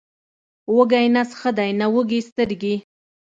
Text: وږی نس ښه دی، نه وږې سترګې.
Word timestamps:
وږی 0.75 1.05
نس 1.15 1.29
ښه 1.39 1.51
دی، 1.57 1.69
نه 1.79 1.85
وږې 1.93 2.19
سترګې. 2.29 2.75